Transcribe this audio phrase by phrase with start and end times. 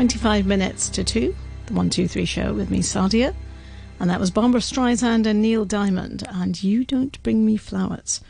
[0.00, 1.20] 25 minutes to 2,
[1.66, 3.34] the 123 show with me, Sadia.
[3.98, 6.26] And that was Barbra Streisand and Neil Diamond.
[6.26, 8.22] And You Don't Bring Me Flowers.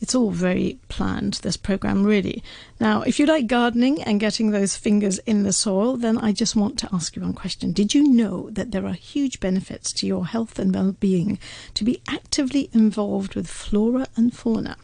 [0.00, 2.42] It's all very planned, this program, really.
[2.80, 6.56] Now, if you like gardening and getting those fingers in the soil, then I just
[6.56, 7.70] want to ask you one question.
[7.70, 11.38] Did you know that there are huge benefits to your health and well being
[11.74, 14.76] to be actively involved with flora and fauna?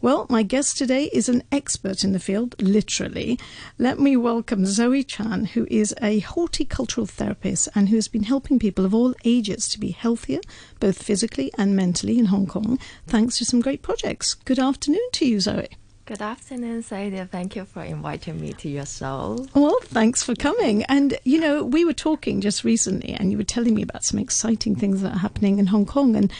[0.00, 3.38] Well, my guest today is an expert in the field, literally.
[3.78, 8.58] Let me welcome Zoe Chan, who is a horticultural therapist and who has been helping
[8.58, 10.40] people of all ages to be healthier,
[10.80, 14.34] both physically and mentally, in Hong Kong, thanks to some great projects.
[14.34, 15.68] Good afternoon to you, Zoe.
[16.06, 17.26] Good afternoon, Sadia.
[17.26, 19.46] Thank you for inviting me to your show.
[19.54, 20.82] Well, thanks for coming.
[20.82, 24.18] And, you know, we were talking just recently, and you were telling me about some
[24.18, 26.14] exciting things that are happening in Hong Kong.
[26.14, 26.30] And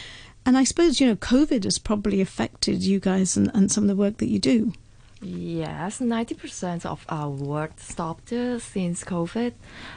[0.45, 3.87] and I suppose, you know, COVID has probably affected you guys and, and some of
[3.87, 4.73] the work that you do.
[5.21, 9.53] Yes, 90% of our work stopped uh, since COVID.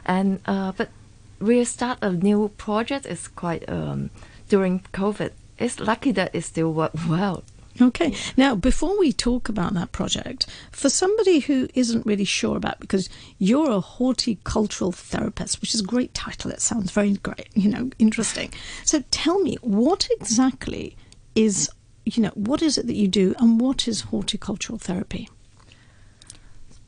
[0.07, 0.89] And, uh, but
[1.39, 4.11] we start a new project is quite, um,
[4.49, 5.33] during COVID.
[5.59, 7.45] It's lucky that it still worked well.
[7.81, 8.15] Okay.
[8.37, 13.09] Now, before we talk about that project, for somebody who isn't really sure about, because
[13.39, 16.51] you're a horticultural therapist, which is a great title.
[16.51, 18.53] It sounds very great, you know, interesting.
[18.85, 20.97] So tell me, what exactly
[21.35, 21.71] is,
[22.05, 25.29] you know, what is it that you do and what is horticultural therapy?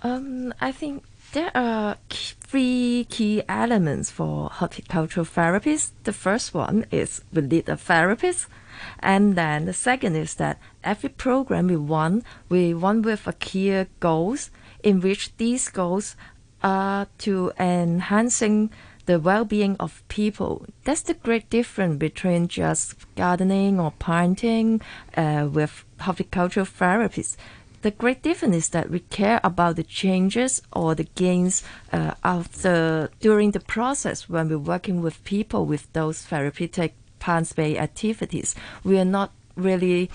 [0.02, 5.90] Um, I think there are three key elements for horticultural therapies.
[6.02, 8.48] The first one is we need a therapist
[9.00, 13.88] and then the second is that every program we want, we want with a clear
[14.00, 14.50] goals
[14.82, 16.16] in which these goals
[16.62, 18.70] are to enhancing
[19.06, 20.66] the well-being of people.
[20.84, 24.80] That's the great difference between just gardening or planting
[25.16, 27.36] uh, with horticultural therapies.
[27.82, 33.10] The great difference is that we care about the changes or the gains uh, after
[33.20, 38.54] during the process when we're working with people with those therapeutic plant-based activities.
[38.82, 40.10] We are not really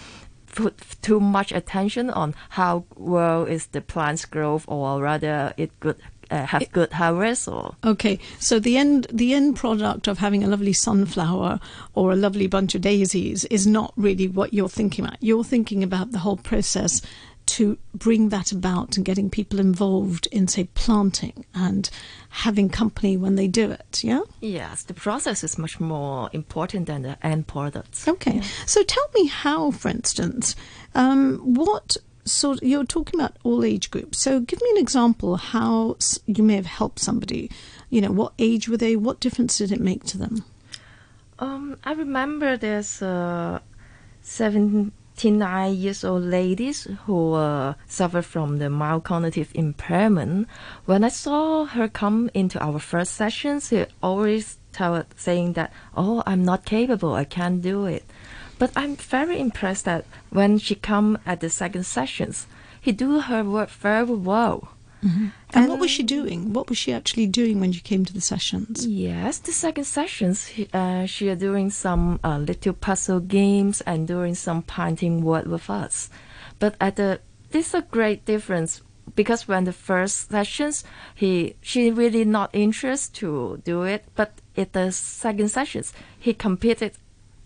[0.55, 5.97] put too much attention on how well is the plant's growth or rather it could
[6.31, 10.47] uh, have good harvest or okay so the end the end product of having a
[10.47, 11.59] lovely sunflower
[11.93, 15.83] or a lovely bunch of daisies is not really what you're thinking about you're thinking
[15.83, 17.01] about the whole process
[17.45, 21.89] to bring that about and getting people involved in, say, planting and
[22.29, 24.21] having company when they do it, yeah?
[24.41, 28.07] Yes, the process is much more important than the end product.
[28.07, 28.37] Okay.
[28.37, 28.43] Yeah.
[28.65, 30.55] So tell me how, for instance,
[30.93, 34.17] um, what sort you're talking about all age groups.
[34.19, 37.51] So give me an example how you may have helped somebody.
[37.89, 38.95] You know, what age were they?
[38.95, 40.43] What difference did it make to them?
[41.37, 43.59] Um, I remember there's uh,
[44.21, 50.47] seven 29 years old ladies who uh, suffer from the mild cognitive impairment.
[50.85, 56.21] When I saw her come into our first sessions, she always tell saying that, "Oh,
[56.25, 57.13] I'm not capable.
[57.13, 58.03] I can't do it."
[58.59, 62.47] But I'm very impressed that when she come at the second sessions,
[62.79, 64.74] he do her work very well.
[65.03, 65.23] Mm-hmm.
[65.23, 66.53] And, and, what was she doing?
[66.53, 68.85] What was she actually doing when she came to the sessions?
[68.85, 74.35] Yes, the second sessions, uh, she are doing some uh, little puzzle games and doing
[74.35, 76.09] some painting work with us.
[76.59, 77.19] But at the
[77.51, 78.81] this is a great difference
[79.15, 80.83] because when the first sessions,
[81.13, 86.93] he she really not interested to do it, but at the second sessions, he competed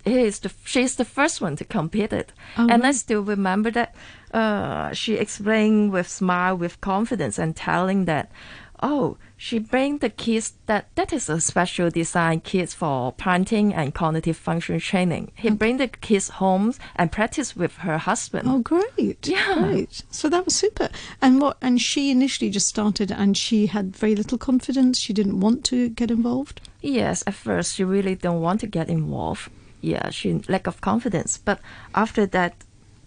[0.06, 3.96] is the she's the first one to compete it, oh, and I still remember that
[4.34, 8.32] uh, she explained with smile, with confidence, and telling that,
[8.82, 13.94] oh, she bring the kids that that is a special design kits for parenting and
[13.94, 15.32] cognitive function training.
[15.36, 15.58] He okay.
[15.58, 18.48] bring the kids home and practice with her husband.
[18.48, 19.28] Oh, great!
[19.28, 20.04] Yeah, great.
[20.12, 20.90] So that was super.
[21.22, 21.58] And what?
[21.62, 25.00] And she initially just started, and she had very little confidence.
[25.00, 26.62] She didn't want to get involved.
[26.82, 29.50] Yes, at first she really don't want to get involved
[29.82, 31.38] yeah, she lack of confidence.
[31.38, 31.60] But
[31.96, 32.56] after that,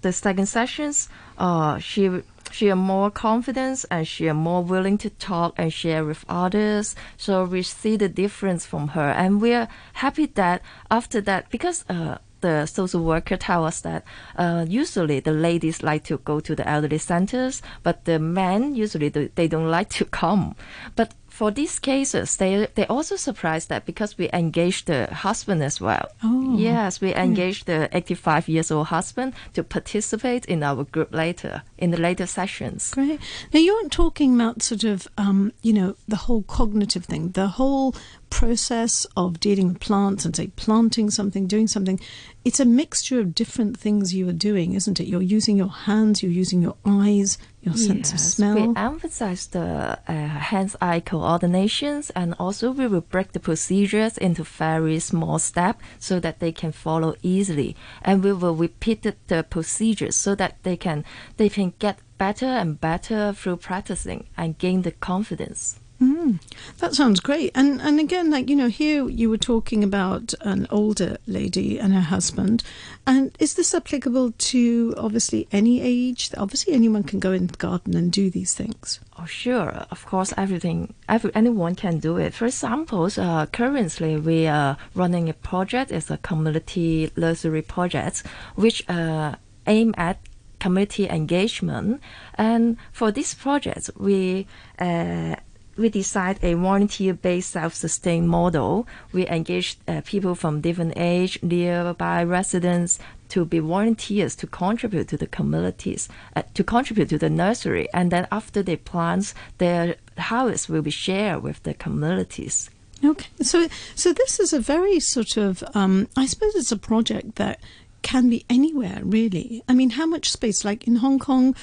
[0.02, 5.10] the second sessions, uh, she she are more confident and she are more willing to
[5.10, 6.94] talk and share with others.
[7.16, 11.84] So we see the difference from her, and we are happy that after that because
[11.88, 14.04] uh, the social worker tell us that
[14.36, 19.08] uh, usually the ladies like to go to the elderly centers, but the men usually
[19.08, 20.54] they don't like to come.
[20.94, 25.80] But for these cases, they they also surprised that because we engaged the husband as
[25.80, 26.08] well.
[26.22, 27.18] Oh, yes, we hmm.
[27.18, 32.26] engaged the 85 years old husband to participate in our group later in the later
[32.26, 32.92] sessions.
[32.94, 33.20] Great.
[33.52, 37.48] Now you aren't talking about sort of um, you know the whole cognitive thing, the
[37.48, 37.96] whole
[38.30, 41.98] process of dealing with plants and say planting something, doing something.
[42.44, 45.06] It's a mixture of different things you are doing, isn't it?
[45.06, 48.54] You're using your hands, you're using your eyes your sense of smell.
[48.54, 54.98] We emphasize the uh, hands-eye coordinations, and also we will break the procedures into very
[54.98, 57.76] small steps so that they can follow easily.
[58.02, 61.04] And we will repeat the, the procedures so that they can
[61.36, 65.78] they can get better and better through practicing and gain the confidence.
[66.02, 66.40] Mm,
[66.78, 67.52] that sounds great.
[67.54, 71.94] And and again, like you know, here you were talking about an older lady and
[71.94, 72.64] her husband.
[73.06, 76.30] And is this applicable to obviously any age?
[76.36, 78.98] Obviously, anyone can go in the garden and do these things.
[79.16, 79.86] Oh, sure.
[79.92, 82.34] Of course, everything, every, anyone can do it.
[82.34, 85.92] For example, uh, currently we are running a project.
[85.92, 88.24] It's a community nursery project,
[88.56, 89.36] which uh,
[89.68, 90.18] aim at
[90.64, 92.00] community engagement.
[92.36, 94.46] And for this project, we
[94.78, 95.34] uh,
[95.76, 98.86] we decide a volunteer-based self-sustained model.
[99.12, 102.98] We engage uh, people from different age, nearby residents
[103.30, 108.10] to be volunteers to contribute to the communities, uh, to contribute to the nursery, and
[108.10, 112.68] then after they plant, their harvest will be shared with the communities.
[113.04, 117.34] Okay, so so this is a very sort of um, I suppose it's a project
[117.36, 117.58] that
[118.02, 119.62] can be anywhere really.
[119.68, 120.64] I mean, how much space?
[120.64, 121.54] Like in Hong Kong,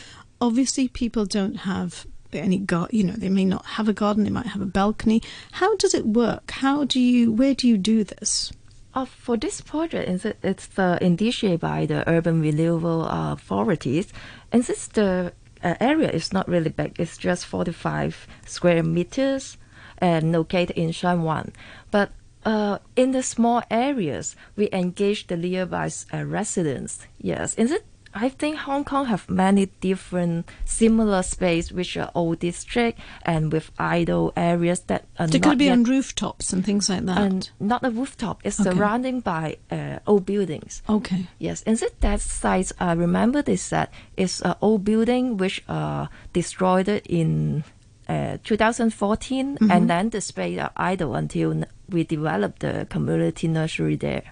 [0.42, 4.30] obviously people don't have any gar- you know they may not have a garden they
[4.30, 5.20] might have a balcony
[5.54, 8.52] how does it work how do you where do you do this
[8.92, 14.12] Uh, for this project, it's, uh, initiated by the urban renewal uh, authorities,
[14.52, 15.32] and since the
[15.64, 19.58] uh, area is not really big, it's just 45 square meters
[20.00, 21.54] and located in Shanwan.
[21.92, 22.10] But
[22.46, 27.00] uh, in the small areas, we engage the nearby uh, residents.
[27.20, 27.86] Yes, is it?
[28.12, 33.70] I think Hong Kong have many different similar space which are old district and with
[33.78, 37.20] idle areas that are they not could be yet on rooftops and things like that
[37.20, 38.42] and not a rooftop.
[38.44, 38.72] It's Okay.
[38.72, 40.82] surrounded by uh, old buildings.
[40.90, 46.08] okay Yes, instead that site, I remember this that it's an old building which uh,
[46.34, 47.64] destroyed in
[48.10, 49.72] uh, 2014, Mm-hmm.
[49.72, 54.24] and then the space are idle until we developed the community nursery there.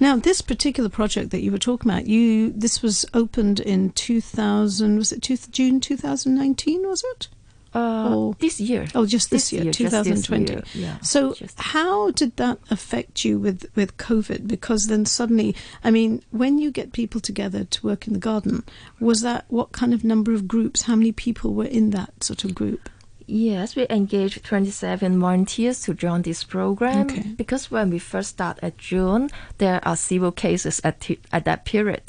[0.00, 4.96] now this particular project that you were talking about you this was opened in 2000
[4.98, 7.28] was it two, june 2019 was it
[7.74, 8.34] Uh, Oh.
[8.38, 8.86] this year.
[8.94, 10.52] Oh, just this, year, just this 2020.
[10.52, 10.96] year, Yeah.
[11.02, 11.34] So,
[11.74, 14.46] how did that affect you with, with COVID?
[14.46, 18.62] Because then suddenly, I mean, when you get people together to work in the garden,
[19.00, 20.82] was that what kind of number of groups?
[20.82, 22.88] How many people were in that sort of group?
[23.26, 27.22] Yes, we engaged 27 volunteers to join this program Okay.
[27.36, 31.64] because when we first start at June, there are zero cases at, t- at that
[31.64, 32.02] period.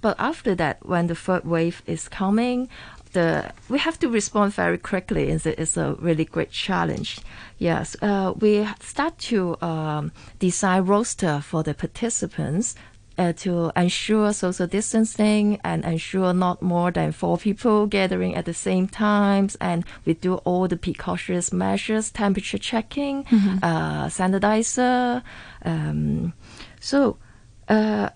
[0.00, 2.68] But after that, when the third wave is coming,
[3.14, 5.30] the we have to respond very quickly.
[5.30, 7.20] It's a, it's a really great challenge.
[7.56, 12.74] Yes, uh, we start to um, design roster for the participants
[13.18, 18.54] uh, to ensure social distancing and ensure not more than four people gathering at the
[18.54, 19.56] same times.
[19.60, 23.26] And we do all the precautionary measures, temperature checking,
[23.62, 25.22] uh, sanitizer.
[25.64, 26.32] Um,
[26.80, 27.18] so,
[27.68, 28.10] uh,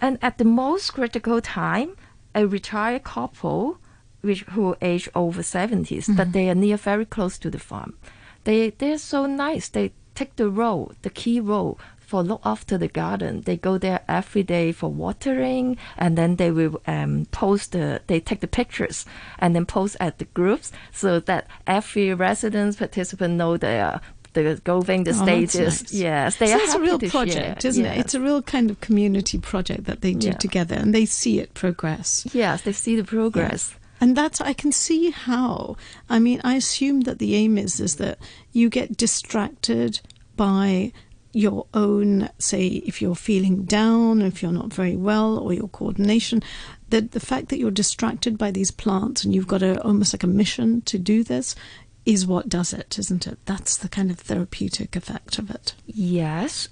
[0.00, 1.96] and at the most critical time,
[2.34, 3.78] a retired couple,
[4.22, 7.96] which who age over 70s, but they are near very close to the farm.
[8.44, 9.68] They they're so nice.
[9.68, 11.78] They take the role, the key role
[12.10, 13.42] for look after the garden.
[13.42, 18.00] They go there every day for watering, and then they will um, post the.
[18.08, 19.06] They take the pictures
[19.38, 24.00] and then post at the groups so that every resident participant know their
[24.32, 25.82] the going the Oh, status.
[25.82, 25.92] nice.
[25.92, 27.70] Yes, they so are it's a real project, share.
[27.70, 27.96] isn't Yes.
[27.96, 28.00] it?
[28.00, 30.34] It's a real kind of community project that they do Yeah.
[30.46, 32.26] together, and they see it progress.
[32.32, 33.74] Yes, they see the progress.
[34.02, 35.76] And that's I can see how.
[36.08, 38.16] I mean, I assume that the aim is is that
[38.52, 40.00] you get distracted
[40.36, 40.92] by
[41.32, 46.42] your own say if you're feeling down, if you're not very well, or your coordination.
[46.88, 50.24] That the fact that you're distracted by these plants and you've got a almost like
[50.24, 51.54] a mission to do this
[52.04, 53.38] is what does it, isn't it?
[53.44, 55.74] That's the kind of therapeutic effect of it.
[55.86, 56.68] Yes,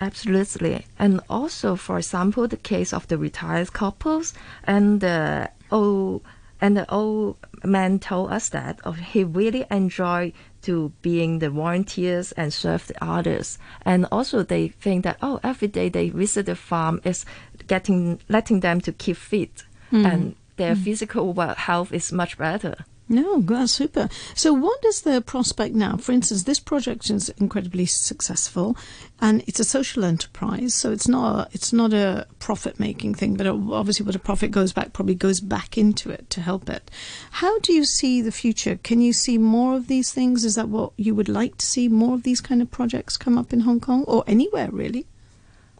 [0.00, 0.86] absolutely.
[0.98, 6.22] And also, for example, the case of the retired couples and the old
[6.60, 12.32] and the old man told us that oh, he really enjoyed to being the volunteers
[12.32, 13.58] and serve the others.
[13.84, 17.24] And also, they think that oh, every day they visit the farm is
[17.66, 20.06] getting letting them to keep fit hmm.
[20.06, 20.82] and their hmm.
[20.82, 22.84] physical well, health is much better.
[23.10, 24.08] No, that's super.
[24.36, 25.96] So, what is the prospect now?
[25.96, 28.76] For instance, this project is incredibly successful,
[29.20, 30.74] and it's a social enterprise.
[30.74, 34.52] So it's not a, it's not a profit making thing, but obviously, what a profit
[34.52, 36.88] goes back probably goes back into it to help it.
[37.32, 38.76] How do you see the future?
[38.76, 40.44] Can you see more of these things?
[40.44, 41.88] Is that what you would like to see?
[41.88, 45.06] More of these kind of projects come up in Hong Kong or anywhere really?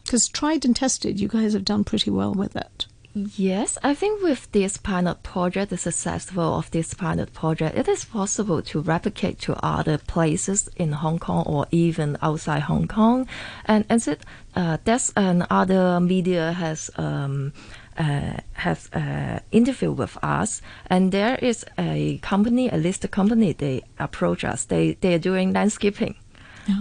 [0.03, 2.87] Because tried and tested, you guys have done pretty well with it.
[3.13, 8.05] Yes, I think with this pilot project, the successful of this pilot project, it is
[8.05, 13.27] possible to replicate to other places in Hong Kong or even outside Hong Kong.
[13.65, 14.21] And as it,
[14.55, 17.51] uh, that's another media has um,
[17.97, 23.51] uh, have uh, interviewed with us, and there is a company, a listed company.
[23.51, 24.63] They approach us.
[24.63, 26.15] They they are doing landscaping.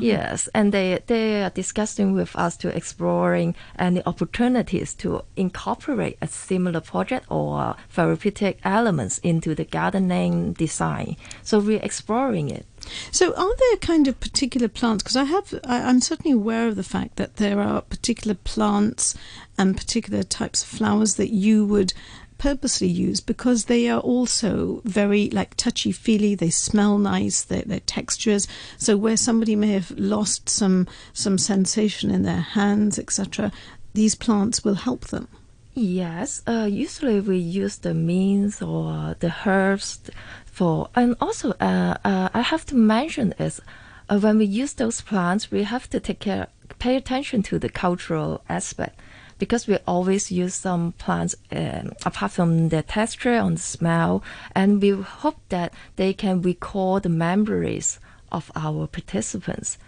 [0.00, 6.26] Yes, and they they are discussing with us to exploring any opportunities to incorporate a
[6.26, 11.16] similar project or therapeutic elements into the gardening design.
[11.42, 12.66] So we're exploring it.
[13.10, 15.02] So, are there kind of particular plants?
[15.02, 19.14] Because I have, I, I'm certainly aware of the fact that there are particular plants
[19.58, 21.92] and particular types of flowers that you would
[22.40, 26.34] purposely use because they are also very like touchy feely.
[26.34, 27.42] They smell nice.
[27.42, 28.48] They're, textures.
[28.78, 33.52] So where somebody may have lost some some sensation in their hands, etc.,
[33.92, 35.28] these plants will help them.
[35.74, 40.00] Yes, uh, usually we use the mints or the herbs
[40.46, 43.60] for, and also uh, uh, I have to mention is
[44.08, 47.68] uh, when we use those plants, we have to take care, pay attention to the
[47.68, 48.98] cultural aspect
[49.40, 54.22] because we always use some plants um, apart from the texture and smell,
[54.54, 57.98] and we hope that they can recall the memories
[58.30, 59.78] of our participants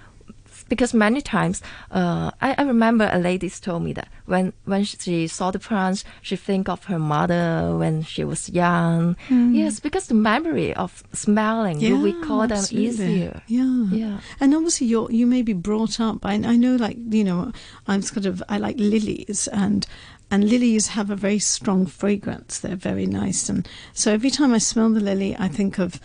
[0.72, 1.60] because many times
[1.90, 6.02] uh, I, I, remember a lady told me that when when she saw the plants,
[6.22, 9.14] she think of her mother when she was young.
[9.28, 9.54] Mm.
[9.54, 13.42] Yes, because the memory of smelling yeah, you recall them easier.
[13.48, 14.20] Yeah, yeah.
[14.40, 16.24] And obviously, you you may be brought up.
[16.24, 17.52] I, I know, like you know,
[17.86, 19.86] I'm sort of I like lilies and
[20.32, 22.60] and lilies have a very strong fragrance.
[22.60, 23.50] They're very nice.
[23.50, 26.00] And so every time I smell the lily, I think of,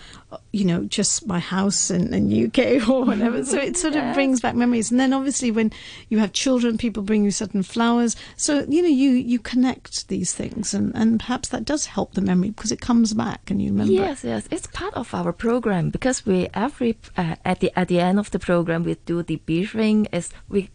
[0.51, 3.45] you know, just my house in, in UK or whatever.
[3.45, 4.91] so it sort of brings back memories.
[4.91, 5.71] And then obviously when
[6.09, 8.17] you have children, people bring you certain flowers.
[8.35, 12.21] So, you know, you, you connect these things and, and perhaps that does help the
[12.21, 13.93] memory because it comes back and you remember.
[13.93, 14.45] Yes, yes.
[14.51, 18.31] It's part of our program because we every, uh, at the, at the end of
[18.31, 20.69] the program, we do the briefing is we,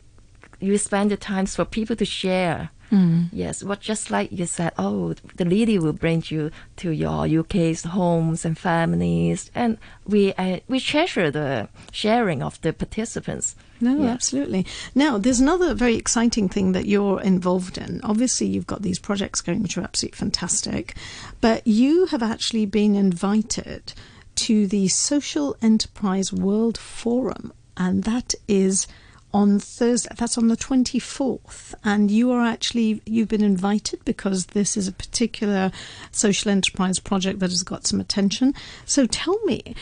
[0.58, 3.30] you spend the times for people to share Mm.
[3.32, 7.84] Yes, what just like you said, oh, the lady will bring you to your UK's
[7.84, 13.56] homes and families, and we uh, we treasure the sharing of the participants.
[13.80, 14.10] No, yeah.
[14.10, 14.66] absolutely.
[14.94, 18.00] Now, there's another very exciting thing that you're involved in.
[18.04, 20.94] Obviously, you've got these projects going, which are absolutely fantastic,
[21.40, 23.94] but you have actually been invited
[24.34, 28.86] to the Social Enterprise World Forum, and that is
[29.32, 30.14] on Thursday.
[30.16, 31.74] That's on the 24th.
[31.84, 35.70] And you are actually, you've been invited because this is a particular
[36.10, 38.54] social enterprise project that has got some attention.
[38.84, 39.74] So tell me,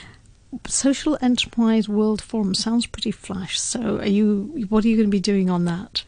[0.67, 3.61] Social Enterprise World Forum sounds pretty flash.
[3.61, 6.05] So are you, what are you going to be doing on that?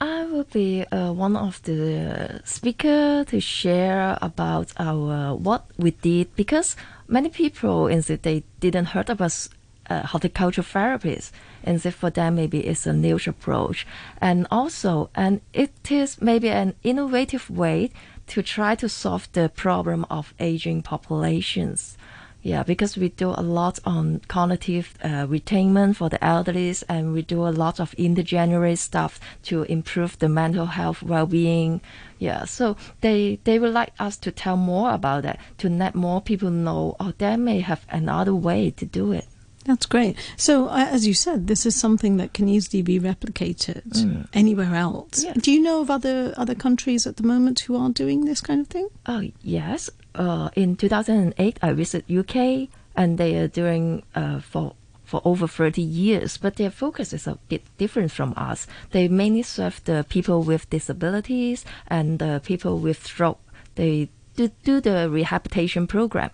[0.00, 6.34] I will be uh, one of the speaker to share about our what we did
[6.36, 6.76] because
[7.08, 9.48] many people in the they didn't heard about
[9.88, 11.30] uh, horticultural therapies
[11.64, 13.86] and so for them maybe it's a new approach
[14.20, 17.90] and also and it is maybe an innovative way
[18.26, 21.96] to try to solve the problem of aging populations
[22.40, 27.20] yeah, because we do a lot on cognitive uh, retainment for the elderly, and we
[27.20, 31.80] do a lot of intergenerational stuff to improve the mental health well-being.
[32.18, 36.20] Yeah, so they they would like us to tell more about that to let more
[36.20, 36.96] people know.
[37.00, 39.26] Oh, they may have another way to do it.
[39.68, 40.16] That's great.
[40.38, 44.26] So, uh, as you said, this is something that can easily be replicated mm.
[44.32, 45.22] anywhere else.
[45.22, 45.36] Yes.
[45.42, 48.62] Do you know of other other countries at the moment who are doing this kind
[48.62, 48.88] of thing?
[49.04, 49.90] Oh, yes.
[50.14, 55.82] Uh, in 2008, I visited UK, and they are doing uh, for for over 30
[55.82, 58.66] years, but their focus is a bit different from us.
[58.92, 63.40] They mainly serve the people with disabilities and the people with stroke.
[63.74, 66.30] They do, do the rehabilitation program.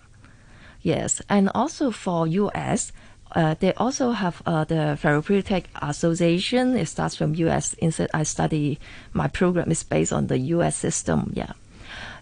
[0.81, 2.91] Yes, and also for US,
[3.35, 6.77] uh, they also have uh, the therapeutic association.
[6.77, 7.73] It starts from U.S.
[7.75, 8.79] Instead, I study
[9.13, 10.75] my program is based on the U.S.
[10.77, 11.31] system.
[11.35, 11.51] Yeah,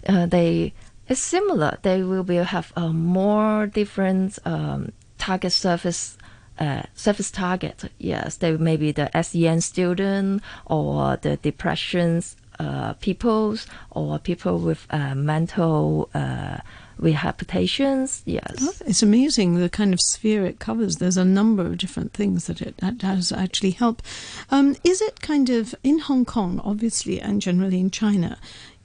[0.09, 0.73] uh, they
[1.07, 1.77] it's similar.
[1.83, 6.17] They will be have a more different um, target service.
[6.59, 13.65] Uh, service target, yes, they may be the SEN student or the depressions uh, peoples
[13.89, 16.57] or people with uh, mental uh,
[16.99, 18.21] rehabilitations.
[18.25, 20.97] Yes, oh, it's amazing the kind of sphere it covers.
[20.97, 24.01] There's a number of different things that it does actually help.
[24.49, 28.37] Um, is it kind of in Hong Kong, obviously, and generally in China?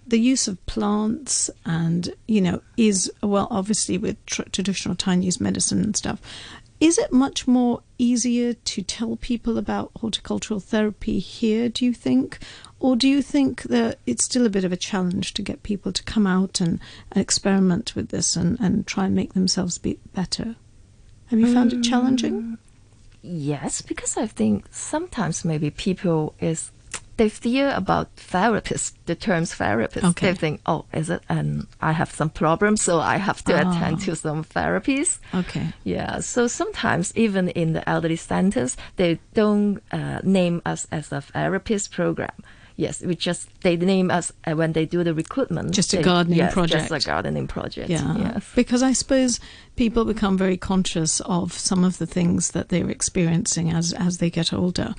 [0.07, 5.83] The use of plants and you know is well obviously with tr- traditional Chinese medicine
[5.83, 6.23] and stuff
[6.81, 12.39] Is it much more easier to tell people about horticultural therapy here, do you think?
[12.79, 15.93] Or do you think that it's still a bit of a challenge to get people
[15.93, 16.79] to come out and,
[17.11, 20.55] and experiment with this and, and try and make themselves be better?
[21.27, 21.85] Have you found it mm.
[21.85, 22.59] challenging?
[23.23, 26.71] Yes, because I think sometimes maybe people is
[27.19, 30.05] they fear about therapists, the terms therapist.
[30.07, 30.29] Okay.
[30.33, 31.21] They think, oh, is it?
[31.29, 33.61] And I have some problems, so I have to Ah.
[33.71, 35.19] attend to some therapies.
[35.35, 35.67] Okay.
[35.85, 41.21] Yeah, so sometimes even in the elderly centers, they don't uh, name us as a
[41.21, 42.35] therapist program.
[42.79, 45.73] Yes, we just they name us uh, when they do the recruitment.
[45.73, 46.89] Just a they- gardening yes, project.
[46.89, 47.91] Just a gardening project.
[47.91, 48.17] Yeah.
[48.17, 48.49] Yes.
[48.55, 49.41] Because I suppose
[49.75, 54.31] people become very conscious of some of the things that they're experiencing as, as they
[54.31, 54.95] get older.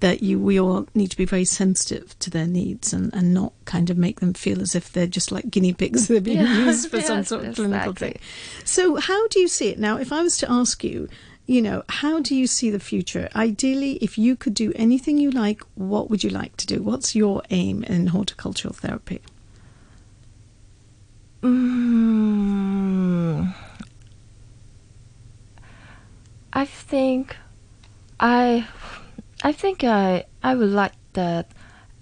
[0.00, 3.54] That you we all need to be very sensitive to their needs and, and not
[3.64, 6.36] kind of make them feel as if they're just like guinea pigs that are being
[6.36, 8.18] Yeah, used for some sort of clinical thing.
[8.64, 9.96] So how do you see it now?
[9.96, 11.08] If I was to ask you,
[11.52, 13.28] you know, how do you see the future?
[13.36, 16.82] Ideally, if you could do anything you like, what would you like to do?
[16.82, 19.20] What's your aim in horticultural therapy?
[21.42, 23.52] Mm,
[26.54, 27.36] I think
[28.18, 28.66] I
[29.42, 31.50] I think I I would like that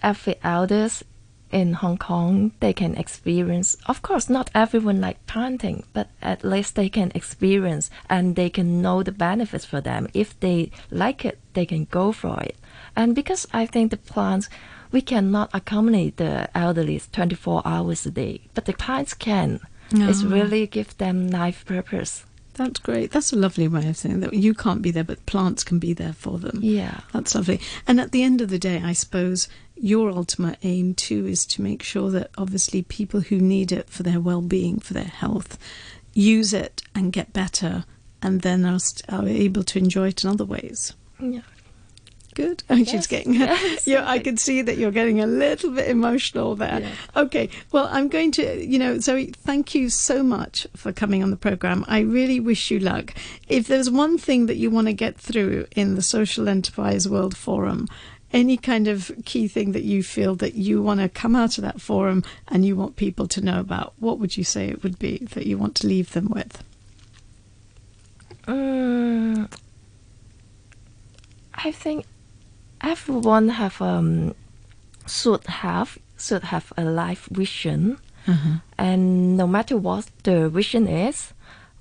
[0.00, 1.02] every elders
[1.50, 6.75] in Hong Kong they can experience of course not everyone like planting but at least
[6.75, 11.38] they can experience and they can know the benefits for them if they like it
[11.54, 12.57] they can go for it
[12.97, 14.49] and because I think the plants
[14.92, 19.61] we cannot accommodate the elderly 24 hours a day but the plants can
[19.92, 20.28] it's Ah.
[20.28, 23.11] really give them life purpose That's great.
[23.12, 25.95] That's a lovely way of saying that you can't be there, but plants can be
[25.95, 26.59] there for them.
[26.62, 27.59] yeah That's lovely.
[27.87, 29.49] And at the end of the day, I suppose
[29.80, 34.02] your ultimate aim too is to make sure that obviously people who need it for
[34.02, 35.58] their well-being, for their health,
[36.12, 37.84] use it and get better,
[38.22, 40.92] and then are, st- are able to enjoy it in other ways.
[41.20, 41.40] yeah
[42.32, 42.62] Good.
[42.70, 43.34] Oh, I'm Yes, just getting.
[43.34, 46.80] yes, yeah, I can see that you're getting a little bit emotional there.
[46.80, 47.22] Yeah.
[47.22, 47.50] Okay.
[47.72, 48.64] Well, I'm going to.
[48.64, 51.84] You know, Zoe, thank you so much for coming on the program.
[51.88, 53.14] I really wish you luck.
[53.49, 57.37] If there's one thing that you want to get through in the Social Enterprise World
[57.37, 57.88] Forum.
[58.32, 61.64] Any kind of key thing that you feel that you want to come out of
[61.64, 64.98] that forum and you want people to know about, what would you say it would
[64.98, 66.62] be that you want to leave them with?
[68.46, 69.52] Mm,
[71.55, 72.07] I think
[72.81, 74.35] everyone have um
[75.07, 77.98] should have should have a life vision,
[78.78, 81.33] and no matter what the vision is,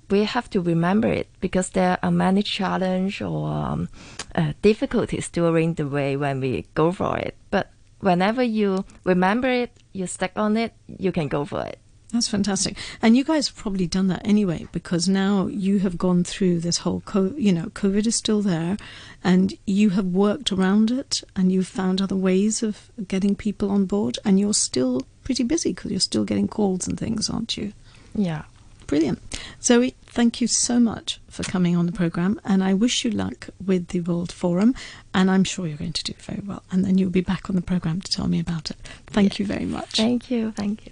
[0.10, 3.90] we have to remember it because there are many challenge or um,
[4.36, 7.36] uh, difficulties during the way when we go for it.
[7.50, 11.80] But whenever you remember it, you stick on it, you can go for it.
[12.12, 12.76] That's fantastic.
[13.04, 16.80] And you guys have probably done that anyway because now you have gone through this
[16.80, 18.78] whole, co- you know, COVID is still there
[19.24, 23.86] and you have worked around it and you've found other ways of getting people on
[23.86, 27.74] board and you're still pretty busy because you're still getting calls and things, aren't you?
[28.16, 28.46] Yeah.
[28.88, 29.20] Brilliant.
[29.62, 33.50] Zoe, thank you so much for coming on the programme and I wish you luck
[33.66, 34.76] with the World Forum
[35.14, 37.56] and I'm sure you're going to do very well and then you'll be back on
[37.56, 38.78] the programme to tell me about it.
[39.08, 39.92] Thank you very much.
[39.92, 40.52] Thank you.
[40.52, 40.92] Thank you.